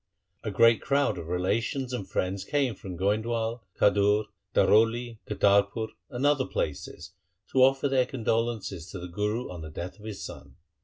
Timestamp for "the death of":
9.61-10.05